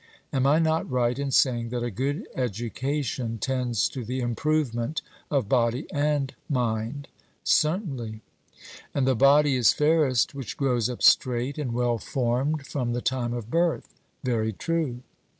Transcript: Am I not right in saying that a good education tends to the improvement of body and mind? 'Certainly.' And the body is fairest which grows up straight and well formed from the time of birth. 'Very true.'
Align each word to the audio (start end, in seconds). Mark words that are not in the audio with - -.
Am 0.33 0.47
I 0.47 0.57
not 0.57 0.89
right 0.89 1.19
in 1.19 1.29
saying 1.29 1.69
that 1.69 1.83
a 1.83 1.91
good 1.91 2.27
education 2.33 3.37
tends 3.37 3.87
to 3.89 4.03
the 4.03 4.19
improvement 4.19 5.03
of 5.29 5.47
body 5.47 5.85
and 5.93 6.33
mind? 6.49 7.07
'Certainly.' 7.43 8.21
And 8.95 9.05
the 9.05 9.13
body 9.13 9.55
is 9.55 9.73
fairest 9.73 10.33
which 10.33 10.57
grows 10.57 10.89
up 10.89 11.03
straight 11.03 11.59
and 11.59 11.71
well 11.71 11.99
formed 11.99 12.65
from 12.65 12.93
the 12.93 13.01
time 13.01 13.31
of 13.35 13.51
birth. 13.51 13.93
'Very 14.23 14.53
true.' 14.53 15.03